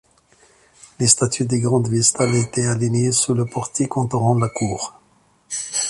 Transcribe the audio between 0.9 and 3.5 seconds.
Les statues des Grandes Vestales étaient alignées sous le